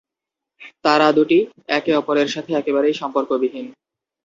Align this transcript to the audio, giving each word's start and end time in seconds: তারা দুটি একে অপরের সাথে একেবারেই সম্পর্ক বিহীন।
তারা 0.85 1.07
দুটি 1.11 1.37
একে 1.69 1.91
অপরের 1.95 2.27
সাথে 2.27 2.51
একেবারেই 2.55 2.95
সম্পর্ক 3.01 3.29
বিহীন। 3.41 3.67